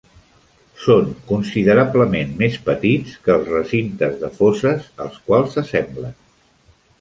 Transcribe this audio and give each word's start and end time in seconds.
Són 0.83 1.09
considerablement 1.31 2.33
més 2.39 2.57
petits 2.69 3.19
que 3.27 3.35
els 3.35 3.51
recintes 3.57 4.17
de 4.25 4.33
fosses 4.39 4.89
als 5.07 5.21
quals 5.29 5.55
s'assemblen. 5.59 6.19